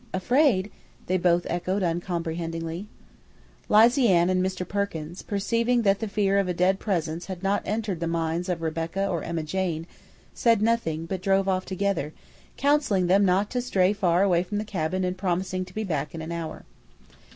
[0.15, 0.71] "Afraid?"
[1.05, 2.87] they both echoed uncomprehendingly.
[3.69, 4.67] Lizy Ann and Mr.
[4.67, 8.63] Perkins, perceiving that the fear of a dead presence had not entered the minds of
[8.63, 9.85] Rebecca or Emma Jane,
[10.33, 12.13] said nothing, but drove off together,
[12.57, 16.15] counseling them not to stray far away from the cabin and promising to be back
[16.15, 16.65] in an hour.